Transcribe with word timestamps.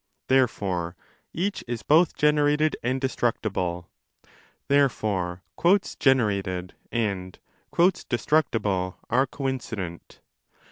Therefore 0.29 0.95
each 1.31 1.63
is 1.67 1.83
both 1.83 2.15
generated 2.15 2.75
and 2.81 2.99
destructible. 2.99 3.87
Therefore 4.67 5.43
'generated' 5.99 6.73
and' 6.91 7.37
destruc 7.71 8.45
tible' 8.49 8.95
are 9.11 9.27
coincident. 9.27 10.21